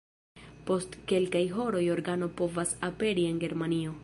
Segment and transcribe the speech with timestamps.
[0.69, 3.99] Post kelkaj horoj organo povas aperi en Germanio.